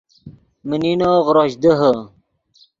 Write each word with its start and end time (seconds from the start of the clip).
من 0.67 0.79
نینو 0.83 1.11
غروش 1.25 1.51
دیہے 1.61 1.93